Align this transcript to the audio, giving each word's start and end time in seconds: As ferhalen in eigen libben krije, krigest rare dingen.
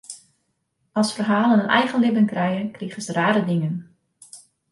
As 0.93 1.11
ferhalen 1.13 1.61
in 1.63 1.73
eigen 1.79 1.99
libben 2.03 2.27
krije, 2.31 2.63
krigest 2.75 3.09
rare 3.17 3.41
dingen. 3.49 3.75